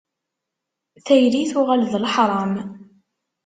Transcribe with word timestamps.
Tayri 1.05 1.43
tuɣal 1.51 1.81
d 1.91 1.93
leḥram. 2.03 2.53